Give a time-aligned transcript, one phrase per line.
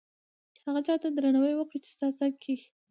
[0.65, 2.65] هغه چاته درناوی وکړه چې ستا څنګ کې دي.